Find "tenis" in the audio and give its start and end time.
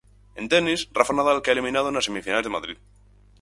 0.53-0.85